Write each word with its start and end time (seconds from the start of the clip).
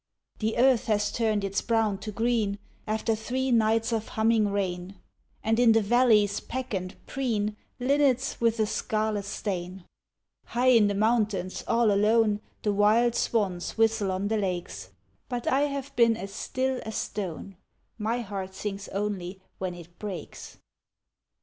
The 0.39 0.57
earth 0.57 0.87
has 0.87 1.11
turned 1.11 1.43
its 1.43 1.61
brown 1.61 1.99
to 1.99 2.11
green 2.11 2.57
After 2.87 3.13
three 3.13 3.51
nights 3.51 3.93
of 3.93 4.07
humming 4.07 4.47
rain, 4.49 4.95
And 5.43 5.59
in 5.59 5.73
the 5.73 5.81
valleys 5.83 6.39
peck 6.39 6.73
and 6.73 6.95
preen 7.05 7.55
Linnets 7.79 8.41
with 8.41 8.59
a 8.59 8.65
scarlet 8.65 9.25
stain. 9.25 9.85
High 10.45 10.69
in 10.69 10.87
the 10.87 10.95
mountains 10.95 11.63
all 11.67 11.91
alone 11.91 12.41
The 12.63 12.73
wild 12.73 13.13
swans 13.13 13.77
whistle 13.77 14.11
on 14.11 14.27
the 14.27 14.37
lakes, 14.37 14.89
But 15.29 15.45
I 15.45 15.65
have 15.67 15.95
been 15.95 16.17
as 16.17 16.33
still 16.33 16.81
as 16.83 16.95
stone, 16.95 17.55
My 17.99 18.21
heart 18.21 18.55
sings 18.55 18.87
only 18.87 19.39
when 19.59 19.75
it 19.75 19.99
breaks. 19.99 20.57